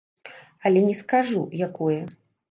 Але 0.69 0.81
не 0.87 0.95
скажу, 1.01 1.41
якое. 1.67 1.99